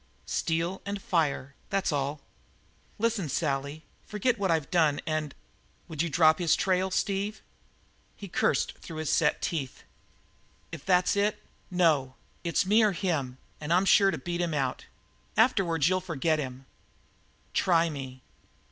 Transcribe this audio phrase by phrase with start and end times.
[0.25, 2.21] "Steel and fire that's all."
[2.97, 5.35] "Listen, Sally, forget what I've done, and"
[5.87, 7.39] "Would you drop his trail, Steve?"
[8.15, 9.83] He cursed through his set teeth.
[10.71, 12.15] "If that's it no.
[12.43, 14.87] It's him or me, and I'm sure to beat him out.
[15.37, 16.65] Afterwards you'll forget him."
[17.53, 18.23] "Try me."